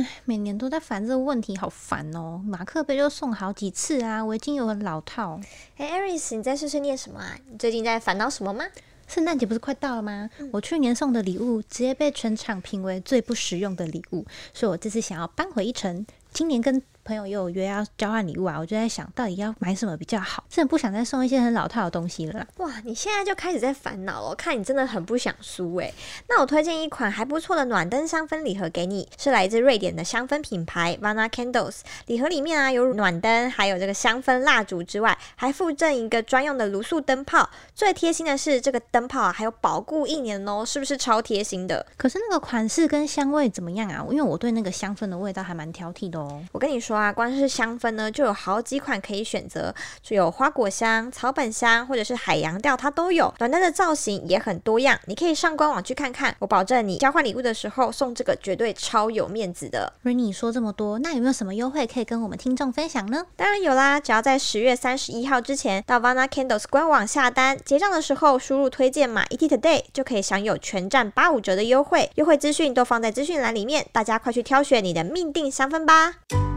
[0.00, 2.40] 唉，每年都在烦这个问题，好烦哦！
[2.46, 5.38] 马克杯就送好几次啊，我已经有很老套。
[5.76, 7.36] 哎，Aris，你在碎碎念什么啊？
[7.50, 8.64] 你最近在烦恼什么吗？
[9.06, 10.30] 圣诞节不是快到了吗？
[10.52, 14.24] 我去年送的礼物直接被全场评为最不实用的礼物，
[14.54, 16.06] 所以我这次想要扳回一城。
[16.32, 16.80] 今年跟
[17.10, 22.46] 朋友又有约要交换礼物啊，我就在想到底要买什么比较好，真的不想再送一些很老套的东西了啦。
[22.58, 25.92] 哇，你现在就开始在烦恼了，看你真的很不想输诶。
[26.28, 31.80] 那我推荐一款还不错的暖灯香氛礼盒给你，是来自瑞典的香氛品牌 Vana Candles。
[32.06, 37.50] 礼盒里面啊有暖灯，还有这个香氛蜡烛之外，还附赠一个专用的卤素灯泡。
[37.74, 41.84] 最贴心的是这个灯泡啊还有保固一年哦，是不是超贴心的？
[41.96, 44.06] 可是那个款式跟香味怎么样啊？
[44.10, 46.40] 因为我对那个香氛的味道还蛮挑剔的哦。
[46.52, 53.32] 我跟你说啊，光是香氛呢，就有好几款可以选择，就有花果香、草本香，或者是海洋调，它都有。
[53.38, 56.36] 短单的造型也很多样，你可以上官网去看看。
[56.38, 59.92] 我保证你交换礼物的时候送这个绝对超有面子的。
[60.04, 63.24] Rainy 说这么多，那有没有什么优惠可以跟我们听众分享呢？
[63.36, 72.10] 当然有啦，只要在十月三十一号之前到 Vana Candles 官网下单，结账的时候输入推荐码 ET Today，就可以享有全站八五折的优惠。
[72.16, 76.49] 优惠资讯都放在资讯栏里面，大家快去挑选你的命定香氛吧。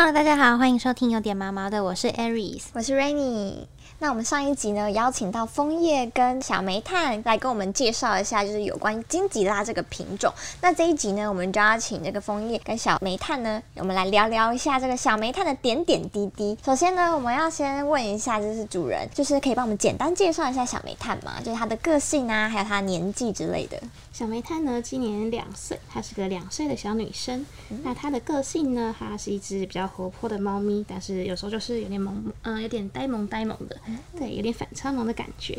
[0.00, 3.66] Hello，大家好，欢迎收听有点毛毛的，我是 Aries，我是 Rainy。
[4.00, 10.32] 那我们上一集呢，邀请到枫叶跟小煤炭来跟我们介绍一下，就是有关金吉拉这个品种。
[10.62, 16.56] 那这一集呢，我们就要请这个枫叶跟小煤炭呢，我们来聊聊一下这个小煤炭的点点滴滴。
[16.64, 21.40] 首先呢，我们要先问一下，就是主人，就是可以帮我们简单介绍一下小煤炭吗？
[21.44, 23.76] 就是它的个性啊，还有它的年纪之类的。
[24.12, 27.44] 小煤炭呢，今年两岁，她是个两岁的小女生。
[27.82, 33.76] 那她的个性呢，她是一只比较活泼的猫咪，但是有时候就是有点萌，嗯，有点呆萌呆萌的，
[34.16, 35.58] 对，有点反差萌的感觉。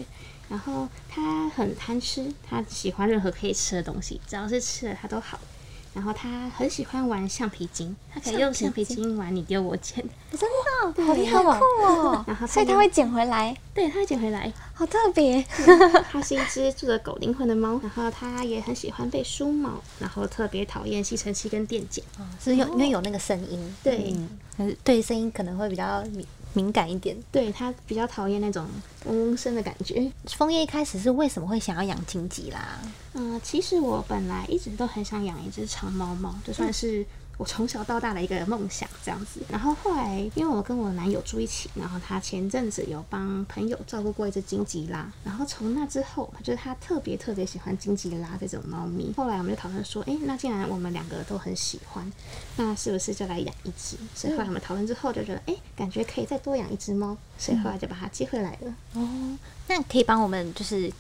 [0.50, 5.40] 然后他很贪吃，他喜欢任何可以吃的东西，只要是吃的他都好。
[5.92, 9.98] 然后他很喜欢玩橡皮筋，他可以用橡皮筋玩你丢我捡，
[10.32, 10.40] 真
[10.96, 12.24] 的好厉害哦！
[12.28, 14.54] 然后所以它会捡回来，对，它会捡回来。
[14.74, 15.44] 好特别。
[16.10, 22.04] 它是一只住着狗灵魂的猫，然后它也很喜欢被梳毛，然后特别讨厌吸尘器跟电剪。
[22.40, 24.16] 是有因为有那个声音，对，
[24.60, 27.16] 嗯对声音可能会比较敏敏感一点。
[27.32, 28.66] 对，它比较讨厌那种
[29.06, 30.12] 嗡嗡声的感觉。
[30.26, 32.80] 枫叶一开始是为什么会想要养金吉啦？
[33.14, 37.06] 嗯，其实我本来一直都很想养一只长毛猫，就算是
[37.40, 39.40] 我从小到大的一个梦想这样子。
[39.48, 49.14] 然后后来，因为我跟我男友住一起，然后他前阵子有帮朋友照顾过一只金吉拉，然后从那之后，就是他特别特别喜欢金吉拉这种猫咪。
[49.16, 52.12] 后来我们就讨论说，哎，那既然我们两个都很喜欢，
[52.58, 53.96] 那是不是就来养一只？
[54.14, 58.76] 所以后来我们讨论之后就觉得，哎，感觉可以再多养一只猫，所以后来就把它接回来了。
[58.96, 59.38] 哦，
[59.70, 60.92] 那可以帮我们就是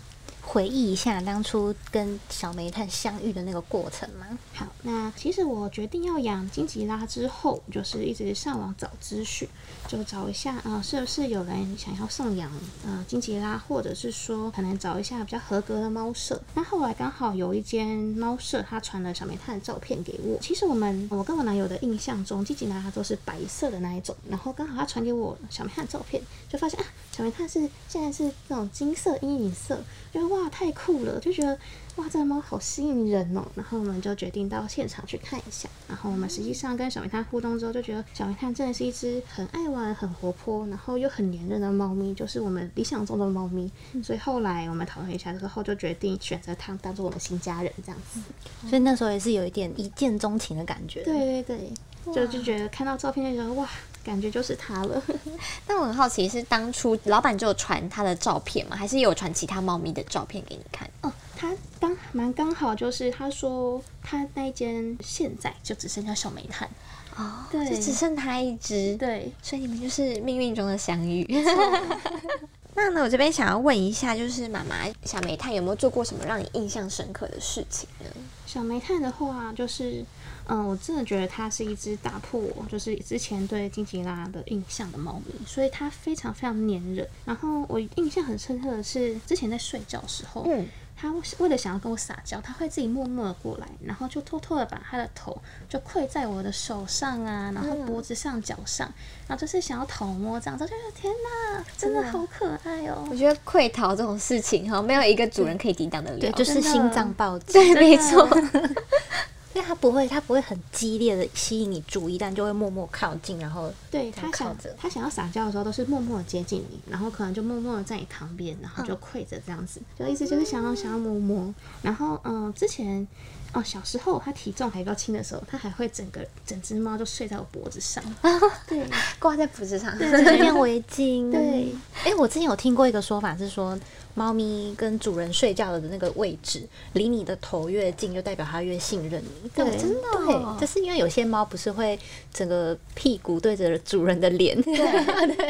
[0.50, 4.26] 回忆一下当初跟小煤炭相遇的那个过程吗？
[4.56, 9.48] 好，那其实我决定要养金吉拉之后，就是一直上网找资讯，
[9.88, 12.52] 就找一下，呃，是不是有人想要送养
[12.84, 16.42] 呃金吉拉，或者是说可能找一下比较合格的猫舍。
[16.56, 20.40] 那后来刚好有一间猫舍，他传了小煤炭的照片给我。
[20.42, 26.86] 其实我们我跟我男友的印象中，金吉拉它都是白色的那一种，然后刚好他传给我小煤炭的照片，就发现啊，
[27.20, 29.78] 小煤炭是现在是那种金色阴影色，
[30.14, 31.54] 觉得哇太酷了，就觉得
[31.98, 33.46] 哇这个猫好吸引人哦。
[33.56, 35.68] 然后我们就决定到现场去看一下。
[35.90, 43.70] 然后我们实际上跟小煤炭互动之后，就觉得小煤炭真的是一只很爱玩、很活泼，然后又很黏人的猫咪，就是我们理想中的猫咪。
[44.02, 48.22] 所以后来我们讨论一下之后，就决定选择它当做我们新家人这样子。
[48.70, 51.04] 所以那时候也是有一点一见钟情的感觉。
[51.04, 53.68] 对对对，就就觉得看到照片就觉得哇，
[54.10, 55.00] 感觉就是他了。
[55.68, 58.76] 但我很好奇，是当初老板就有传他的照片吗？
[58.76, 60.90] 还是有传其他猫咪的照片给你看？
[61.02, 66.68] 哦，他刚蛮刚好，就是他说他那一间现在就只剩下小煤炭，
[67.16, 71.24] 哦，对就只剩他一只，对，所以你们就是命运中的相遇。
[72.82, 78.06] 那呢，我这边想要问一下，就是妈妈小煤炭有没有做过什么让你印象深刻的事情呢？
[78.46, 80.04] 小煤炭的话，就是，
[80.48, 87.06] 嗯，我真的觉得它是一只打破我就是之前对金吉拉的印象的猫咪，所以它非常非常粘人。
[87.26, 90.66] 然后我印象很深刻的是，之前在睡觉的时候，嗯，
[91.02, 98.92] 它为了想要跟我撒娇，他会自己默默的过来，然后就偷偷的把他的头就跪在我的手上啊，然后脖子上、脚上，
[99.26, 106.20] 然后就是想要讨摸这样子，我就觉得天哪，真的好可爱哦、我觉得溃逃这种事情哈，没有一个主人可以抵挡得了。
[106.20, 107.54] 对，就是心脏暴击。
[107.54, 108.28] 对，没错。
[109.54, 121.54] 因为他不会，他不会很激烈的吸引你注意，但就会默默靠近，然后对他这样靠着想他想要撒娇的时候，都是默默的接近你，然后可能就默默的在你旁边，然后就跪着这样子，就意思就是想要想要摸摸。
[121.82, 123.08] 然后嗯，之前
[123.54, 128.04] 哦小时候它体重还比较轻的时候，它还会整个整只猫就睡在我脖子上。
[128.68, 128.84] 对
[129.20, 129.98] 挂在脖子上。
[129.98, 131.32] 就像围巾。
[131.32, 131.74] 对，
[132.06, 133.78] 哎、我之前有听过一个说法是说，
[134.14, 139.50] 猫咪跟主人睡觉的那个位置离你的头越近，就代表它越信任你。
[139.50, 141.98] 对真的就是因为有些猫不是会
[142.34, 144.76] 整个屁股对着主人的脸，对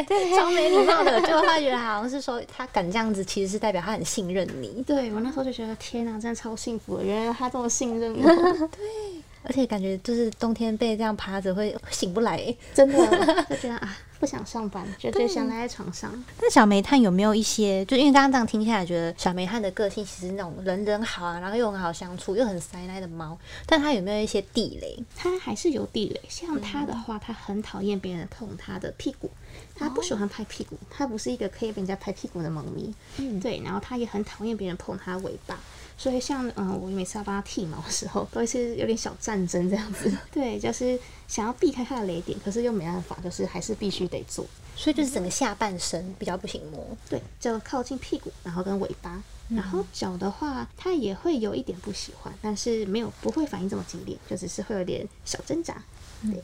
[0.05, 8.69] 对，超没礼貌的，就会觉得好像是说它敢这样子，其实是代表它很信任你，对我那时候就觉得天哪，真的超幸福的，原来它这么信任我，
[9.43, 12.53] 而且感觉就是冬天被这样趴着会醒不来。
[12.73, 12.97] 真的
[13.49, 16.11] 就觉得啊不想上班，绝对想赖在床上。
[16.41, 17.85] 那小煤炭有没有一些？
[17.85, 25.01] 就因为刚刚这样听下来，觉得小煤炭的个性其实那种人人好啊，然后又很好相处，又很塞奶的猫，但它有没有一些地雷？
[25.15, 29.31] 它还是有地雷，像它的话，它很讨厌别人碰它的屁股，
[29.75, 32.93] 他不喜欢拍屁股，它不是一个可以被人家拍屁股的猫咪。
[33.17, 35.57] 嗯对，然后它也很讨厌别人碰他的尾巴，
[35.97, 40.11] 所以像嗯，我每次要帮它剃毛的时候，都会是有点小战争这样子。
[40.31, 44.45] 对，就是想要避开它的雷点，可是又没办法，就是还是必须得做。
[44.75, 46.85] 所以就是整个下半身比较不行摸。
[47.09, 49.21] 对，就靠近屁股，然后跟尾巴。
[49.49, 55.81] 然后脚的话，它也会有一点不喜欢，但是没有不会反应这么激烈，就只是会有点小挣扎。
[56.21, 56.43] 对，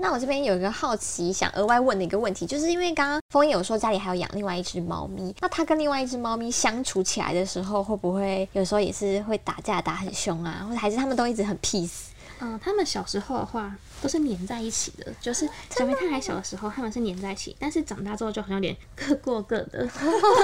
[0.00, 12.06] 那我这边有一个好奇，想额外问的一个问题，就是因为刚刚枫叶有说家里还有养另外一只猫咪，那它跟另外一只猫咪相处起来的时候，会不会有时候也是会打架打很凶啊，或者还是他们都一直很 peace？
[12.42, 13.70] 嗯、他们小时候的话
[14.00, 19.86] 都是黏在一起的，就是小煤炭还小的时候，他们是黏在一起，但是长大之后就好像有点各过各的，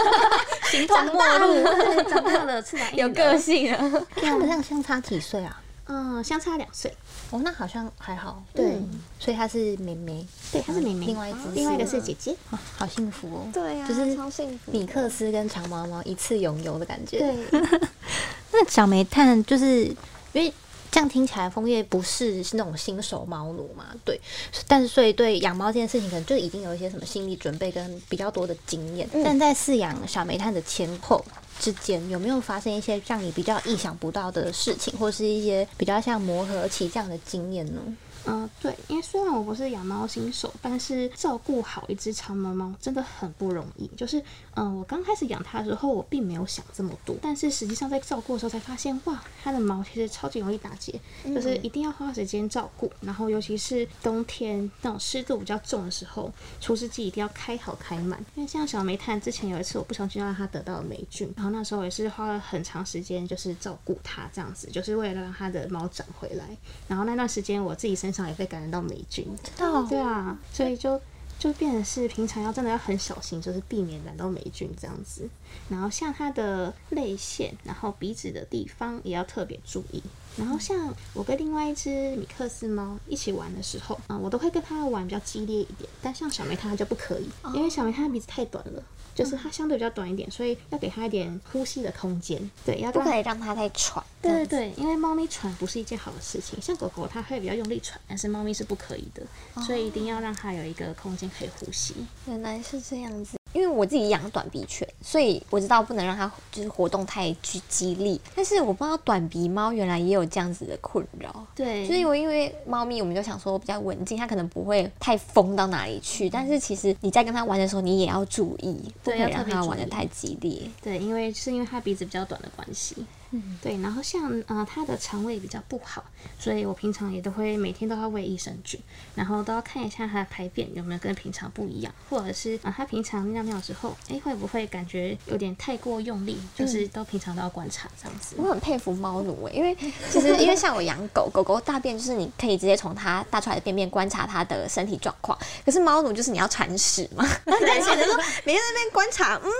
[0.70, 1.54] 形同陌路。
[1.54, 3.78] 对 长大了，翅膀硬有了个性啊，
[4.16, 5.62] 他们这样相差几岁啊？
[5.86, 6.92] 嗯，相差两岁。
[7.30, 8.42] 哦，那好像还好。
[8.54, 12.36] 对嗯所以她是妹妹，对，她是妹妹，另外一只另外一个是姐姐。
[12.50, 13.48] 哦，好幸福哦。
[13.52, 14.72] 对呀、就是超幸福。
[14.72, 17.18] 米克斯跟长毛毛一次拥有的感觉。
[17.18, 17.60] 对，
[18.52, 19.84] 那小煤炭就是
[20.32, 20.52] 因为
[20.96, 23.88] 这样听起来，枫叶不是是那种新手猫奴嘛？
[24.02, 24.18] 对，
[24.66, 29.06] 但是所以对养猫这件事情，可能就已经有一些什么心理准备跟比较多的经验。
[29.22, 31.22] 但在饲养小煤炭的前后
[31.60, 37.82] 之间，有没有发生一些让你比较意想不到的事情，或是一些比较像磨合期这样的经验呢？
[38.26, 43.86] 嗯，对，因为虽然我不是养猫新手，但是照顾好一只长毛猫真的很不容易。
[43.96, 44.22] 就是，
[44.54, 52.90] 嗯，我刚开始养它的时候，我并没有想这么多，但是实际上在照顾的时候才发现，哇，它的毛其实超级容易打结，就是一定要花时间照顾。
[53.00, 58.18] 然后，尤其是冬天那种湿度比较重的时候，除湿机一定要开好开满。
[58.34, 66.44] 因为像小煤炭之前有一次，我不小心让它得到了霉菌，然后那时候也是花了很长时间，就是照顾它这样子，就是为了让它的毛长回来。
[66.88, 69.26] 然后那段时间我自己身上也会感染到霉菌，
[69.60, 70.98] 哦对啊，所以就
[71.38, 75.28] 就变成是平常要真的要很小心，就是避免染到霉菌这样子。
[75.68, 80.02] 然后像它的泪腺，然后鼻子的地方也要特别注意。
[80.36, 85.88] 然后像我跟另外一只米克斯猫一起玩的时候，嗯，我都会跟它玩比较激烈一点。
[86.02, 88.82] 但像小煤炭它就不可以，因为小梅它的鼻子太短了，
[89.16, 92.38] 就是它相对比较短一点，所以要给它一点呼吸的空间。
[92.64, 94.04] 对，要不可以让它太喘。
[94.20, 99.22] 对对对，因为猫咪喘不是一件好的事情，像狗狗它会比较用力喘，但是猫咪是不可以的，
[99.62, 101.94] 所以一定要让它有一个空间可以呼吸。
[102.26, 103.38] 原来是这样子。
[103.56, 108.20] 因为我自己养短鼻犬，所以我知道不能让它就是活动太激激烈。
[108.34, 111.46] 但是我不知道短鼻猫原来也有这样子的困扰。
[111.54, 116.28] 对，就是因为因为猫咪，我们就想说比较文静，它可能不会太疯到哪里去。
[116.28, 120.60] 但是其实你在跟它玩的时候，你也要注意，不可让它玩的太激烈。
[120.82, 122.94] 对，因为是因为它鼻子比较短的关系。
[123.30, 126.04] 嗯，对，然后像呃它的肠胃比较不好，
[126.38, 128.80] 所以我平常也都会每天都要喂益生菌，
[129.14, 138.36] 然后都要看一下他的排便有没有跟平常不一样，或者是啊、呃、它平常尿尿的时候，哎会不会感觉有点太过用力，就是都平常都要观察这样子。
[138.38, 139.76] 我很佩服猫奴哎，因为
[140.10, 149.50] 其实因为像我养狗，狗狗大便就是你可以直接从它大出来的便便观察它的身体状况，可是猫奴就是你要铲屎嘛， 但是说每天在那边观察，嗯，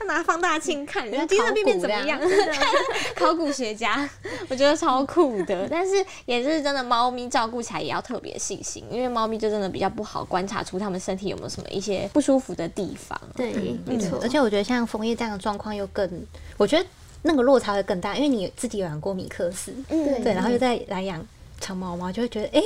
[0.00, 2.20] 要拿放大镜看，然后今天的便便怎么样？
[3.16, 4.08] 考古学家，
[4.48, 13.18] 我觉得超酷的，但是也是真的，猫咪照顾起来也要特别细心，因为猫咪就真的比较不好观察出它们身体有没有什么一些不舒服的地方。
[13.34, 14.18] 对，没错。
[14.22, 16.08] 而且我觉得像枫叶这样的状况又更，
[16.56, 16.86] 我觉得
[17.22, 21.26] 那个落差会更大，因为你自己有养过米克斯，嗯对，然后又再来养
[21.58, 22.60] 长毛猫，就会觉得哎。
[22.60, 22.64] 诶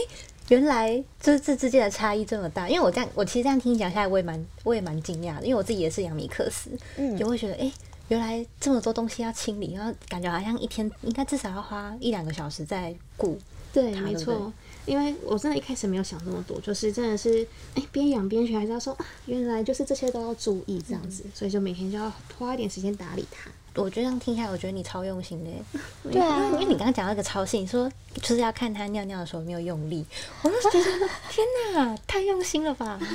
[0.51, 7.73] 原来就是这之间的差异这么大，因为我这样，我其实这样听你讲下来，我也蛮我也蛮惊讶的，因为我自己也是养米克斯，嗯就会觉得哎、诶
[8.11, 13.39] 原来这么多东西要清理，然后感觉好像一天应该至少要花一两个小时在顾
[13.73, 14.53] 对，没错。
[14.85, 23.49] 因为我真的一开始没有想那么多，就是真的是哎边养边学，还是要说啊，原来就是这些都要注意这样子，所以就每天就要花一点时间打理它。
[23.77, 25.63] 我觉得这样听下来，我觉得你超用心的耶。
[26.11, 26.51] 对啊。
[26.53, 30.05] 因为你刚刚讲到一个超细，你说就是要看他尿尿的时候有没有用力，
[30.43, 32.99] 我就觉得天哪，太用心了吧！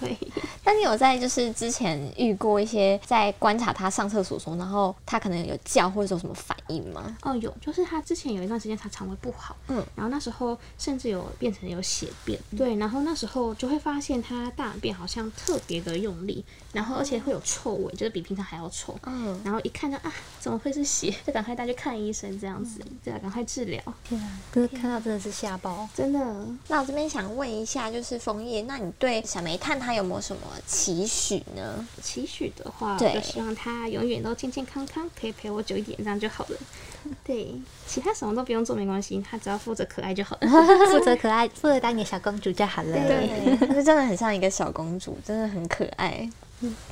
[0.00, 0.16] 对，
[0.64, 7.16] 那你有在就是之前遇过一些在观察他上厕所的时候，然后他可能有叫或者有什么反应吗？
[7.22, 21.14] 哦，有，就是他之前有一段时间他肠胃不好，嗯，然后那时候甚至有变成有血便，对，然后那时候就会发现他大便好像特别的用力，然后而且会有臭味，就是比平常还要臭，嗯，然后一看到啊，怎么会是血？
[21.26, 25.88] 就赶快带去看医生，这样子，对啊，赶快治疗，天啊，哥看到真的是吓爆。
[25.94, 26.46] 真的。
[26.68, 31.86] 那我这边想问一下，就是枫叶，那你对小煤炭它有没有什么期许呢？
[32.02, 36.56] 期许的话，对就希望它永远都健健康康，可以陪我久一点，这样就好了。
[37.24, 37.52] 对，
[37.84, 40.48] 其他什么都不用做没关系，他只要负责可爱就好了。
[40.88, 42.92] 负责可爱，负责当你的小公主就好了。
[42.92, 46.30] 对，他就真的很像一个小公主，真的很可爱。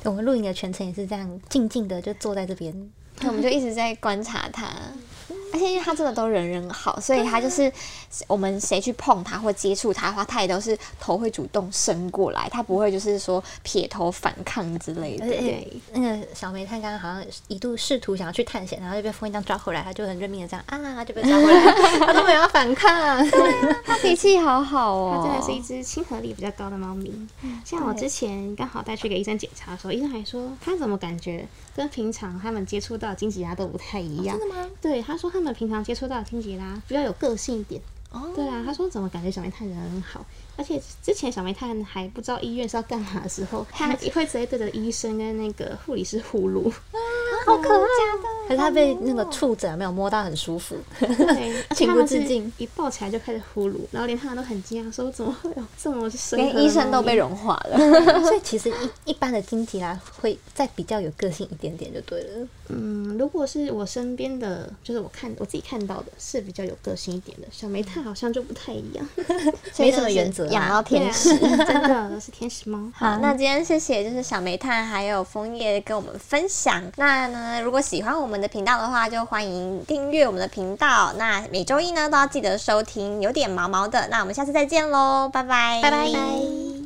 [0.03, 2.91] 我们录影的全程也是这样，静静的就坐在这边。
[3.21, 4.67] 那我们就一直在观察他，
[5.53, 7.71] 而且因为他真的都人人好，所以他就是
[8.27, 15.29] 我们谁去碰他或接触他的话，他也都是头会主动伸过来，他不会就是说撇头反抗之类的而。
[15.29, 22.91] 且对那个小煤炭刚刚好像一度试图想要去探险，然后就被风一样抓回来，他就很认命的这样啊，就被抓回来， 他都没有反抗。
[23.83, 27.11] 他脾气好好哦，它真的是一只亲和力比较高的猫咪。
[27.65, 34.37] 像我之前刚好带去给医生检查的时候，医生还说他怎么感觉跟平常他们接触到的金吉拉都不太一样。
[34.39, 34.69] 真的吗？
[34.81, 37.81] 对，他说他们平常接触到的金吉拉比较有个性一点。
[38.11, 40.25] 哦对啊，他说怎么感觉小煤炭人很好，
[40.57, 46.69] 而且之前小煤炭还不知道医院是要干嘛的时候， 他会直接对着医生跟那个护理师呼噜。
[47.45, 47.87] 好可爱。
[48.51, 50.75] 可是他被那个触诊没有摸到很舒服。
[50.99, 57.77] 对， 情不自禁一抱起来就开始呼噜，然后连他都很惊讶，说怎么会有这么深 连医生都被融化了。
[58.21, 62.47] 所以其实一一般的金吉拉会再比较有个性一点点就对了。
[62.67, 67.47] 嗯，如果是我身边的，就是我看我自己看到的，是比较有个性一点的。
[67.51, 69.07] 小煤炭好像就不太一样，
[69.77, 71.37] 没什么原则啊养到对啊天使。
[71.37, 72.89] 真的是天使猫。
[72.93, 76.81] 好，那今天谢谢就是小煤炭还有枫叶跟我们分享。
[76.95, 81.13] 那呢，如果喜欢我们的频道的话，就欢迎订阅我们的频道。
[81.17, 84.07] 那每周一呢都要记得收听，有点毛毛的。
[84.09, 86.80] 那我们下次再见喽，拜拜，拜拜